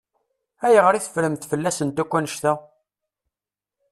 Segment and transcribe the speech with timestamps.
[0.65, 2.53] Ayɣer i teffremt fell-asent akk annect-a?